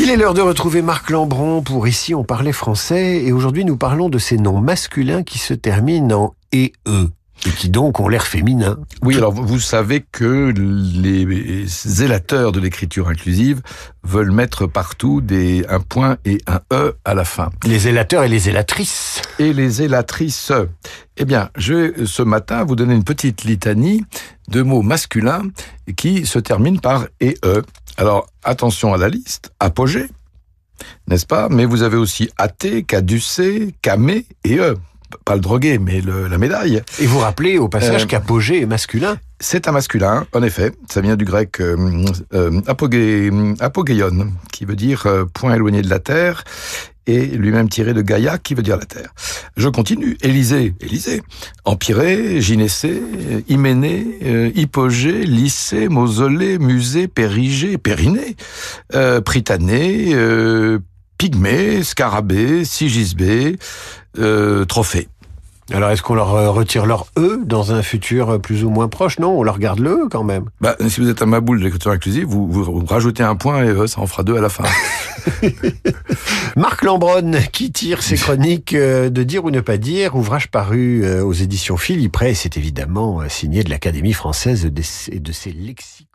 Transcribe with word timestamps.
Il 0.00 0.10
est 0.10 0.16
l'heure 0.16 0.32
de 0.32 0.40
retrouver 0.40 0.80
Marc 0.80 1.10
Lambron 1.10 1.60
pour 1.60 1.88
Ici 1.88 2.14
on 2.14 2.22
parlait 2.22 2.52
français 2.52 3.24
et 3.24 3.32
aujourd'hui 3.32 3.64
nous 3.64 3.76
parlons 3.76 4.08
de 4.08 4.18
ces 4.18 4.36
noms 4.36 4.60
masculins 4.60 5.24
qui 5.24 5.38
se 5.38 5.54
terminent 5.54 6.14
en 6.14 6.34
et 6.52 6.72
e 6.86 7.08
et 7.46 7.50
qui 7.50 7.68
donc 7.68 7.98
ont 7.98 8.08
l'air 8.08 8.26
féminin. 8.26 8.78
Oui, 9.02 9.16
alors 9.16 9.32
vous 9.32 9.58
savez 9.58 10.04
que 10.12 10.52
les 10.56 11.64
zélateurs 11.66 12.52
de 12.52 12.60
l'écriture 12.60 13.08
inclusive 13.08 13.60
veulent 14.04 14.30
mettre 14.30 14.66
partout 14.66 15.20
des 15.20 15.64
un 15.68 15.80
point 15.80 16.18
et 16.24 16.38
un 16.46 16.60
e 16.72 16.94
à 17.04 17.14
la 17.14 17.24
fin. 17.24 17.50
Les 17.64 17.80
zélateurs 17.80 18.22
et 18.22 18.28
les 18.28 18.38
zélatrices. 18.38 19.20
Et 19.40 19.52
les 19.52 19.68
zélatrices. 19.68 20.52
Eh 21.16 21.24
bien, 21.24 21.50
je 21.56 21.74
vais 21.74 22.06
ce 22.06 22.22
matin 22.22 22.64
vous 22.64 22.76
donner 22.76 22.94
une 22.94 23.04
petite 23.04 23.42
litanie 23.42 24.04
de 24.48 24.62
mots 24.62 24.82
masculins 24.82 25.42
qui 25.96 26.24
se 26.24 26.38
terminent 26.38 26.80
par 26.80 27.06
et 27.20 27.36
e. 27.44 27.62
Alors 27.98 28.28
attention 28.44 28.94
à 28.94 28.96
la 28.96 29.08
liste. 29.08 29.50
Apogée, 29.58 30.06
n'est-ce 31.08 31.26
pas? 31.26 31.48
Mais 31.50 31.64
vous 31.64 31.82
avez 31.82 31.96
aussi 31.96 32.30
athée, 32.38 32.84
caducé, 32.84 33.74
camé 33.82 34.24
et 34.44 34.58
e 34.58 34.76
pas 35.24 35.34
le 35.34 35.40
drogué, 35.40 35.78
mais 35.78 36.00
le, 36.00 36.28
la 36.28 36.38
médaille. 36.38 36.82
Et 37.00 37.06
vous 37.06 37.18
rappelez 37.18 37.58
au 37.58 37.68
passage 37.68 38.02
euh, 38.02 38.06
qu'apogée 38.06 38.60
est 38.60 38.66
masculin? 38.66 39.16
C'est 39.40 39.66
un 39.66 39.72
masculin, 39.72 40.26
en 40.34 40.42
effet. 40.42 40.72
Ça 40.90 41.00
vient 41.00 41.16
du 41.16 41.24
grec 41.24 41.60
euh, 41.60 42.04
euh 42.34 42.60
apogé, 42.66 43.30
qui 44.52 44.64
veut 44.64 44.76
dire 44.76 45.06
point 45.32 45.54
éloigné 45.54 45.80
de 45.80 45.88
la 45.88 45.98
terre, 45.98 46.44
et 47.08 47.26
lui-même 47.26 47.68
tiré 47.70 47.94
de 47.94 48.02
Gaïa, 48.02 48.38
qui 48.38 48.54
veut 48.54 48.62
dire 48.62 48.76
la 48.76 48.84
terre. 48.84 49.14
Je 49.56 49.68
continue. 49.68 50.18
Élysée, 50.22 50.74
Élysée. 50.80 51.22
Empirée, 51.64 52.40
Gynécée, 52.40 53.02
Hyménée, 53.48 54.06
euh, 54.24 54.50
Hypogée, 54.54 55.24
Lycée, 55.24 55.88
Mausolée, 55.88 56.58
Musée, 56.58 57.08
Périgée, 57.08 57.78
Périnée, 57.78 58.36
euh, 58.94 59.22
Prytanée, 59.22 60.10
euh, 60.12 60.78
Pygmée, 61.16 61.82
Scarabée, 61.82 62.64
Sigisbée, 62.64 63.56
euh, 64.18 64.66
Trophée. 64.66 65.08
Alors, 65.70 65.90
est-ce 65.90 66.02
qu'on 66.02 66.14
leur 66.14 66.34
euh, 66.34 66.50
retire 66.50 66.86
leur 66.86 67.06
E 67.18 67.40
dans 67.44 67.72
un 67.72 67.82
futur 67.82 68.30
euh, 68.30 68.38
plus 68.38 68.64
ou 68.64 68.70
moins 68.70 68.88
proche? 68.88 69.18
Non, 69.18 69.38
on 69.38 69.42
leur 69.42 69.58
garde 69.58 69.80
le 69.80 69.90
E 69.90 70.08
quand 70.10 70.24
même. 70.24 70.46
Bah, 70.60 70.76
si 70.88 71.00
vous 71.00 71.08
êtes 71.10 71.20
un 71.20 71.26
maboule 71.26 71.58
de 71.58 71.64
l'écriture 71.64 71.90
inclusive, 71.90 72.24
vous, 72.24 72.50
vous, 72.50 72.84
rajoutez 72.86 73.22
un 73.22 73.36
point 73.36 73.62
et 73.62 73.68
E, 73.68 73.86
ça 73.86 74.00
en 74.00 74.06
fera 74.06 74.22
deux 74.22 74.36
à 74.36 74.40
la 74.40 74.48
fin. 74.48 74.64
Marc 76.56 76.82
Lambronne, 76.84 77.38
qui 77.52 77.70
tire 77.70 78.02
ses 78.02 78.16
chroniques 78.16 78.74
de 78.74 79.22
Dire 79.22 79.44
ou 79.44 79.50
ne 79.50 79.60
pas 79.60 79.76
dire, 79.76 80.16
ouvrage 80.16 80.50
paru 80.50 81.06
aux 81.20 81.34
éditions 81.34 81.76
Philippe 81.76 82.16
Ray, 82.16 82.34
c'est 82.34 82.56
évidemment 82.56 83.20
signé 83.28 83.62
de 83.62 83.68
l'Académie 83.68 84.14
française 84.14 84.64
et 84.64 85.20
de 85.20 85.32
ses 85.32 85.50
lexicons. 85.50 86.07